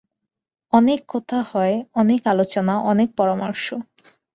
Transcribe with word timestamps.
অনেক 0.73 0.99
কথা 1.07 1.39
হয়, 1.51 1.75
অনেক 1.93 2.21
আলোচনা, 2.27 2.73
অনেক 2.91 3.09
পরামর্শ। 3.17 3.65